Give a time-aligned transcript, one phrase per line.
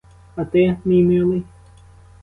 [0.35, 1.43] А ти, мій милий?